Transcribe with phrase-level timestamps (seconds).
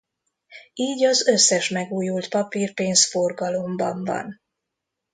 [0.73, 4.41] Így az összes megújult papírpénz forgalomban van.